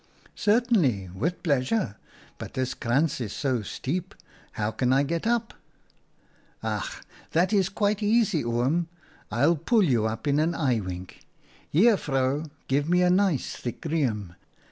[0.35, 1.95] 'Certainly, with pleasure,
[2.39, 4.15] but this krantz is so steep—
[4.53, 5.53] how can I get up?'
[6.63, 7.03] "'Ach!
[7.29, 8.87] that's quite easy, Oom.
[9.29, 11.27] I'll pull you up in an eye wink.
[11.69, 14.33] Here, vrouw, give me a nice thick riem.